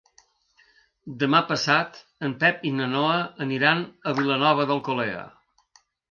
Demà 1.23 1.41
passat 1.49 1.99
en 2.27 2.33
Pep 2.43 2.65
i 2.69 2.71
na 2.77 2.87
Noa 2.93 3.19
aniran 3.47 3.83
a 4.13 4.13
Vilanova 4.21 4.65
d'Alcolea. 4.71 5.21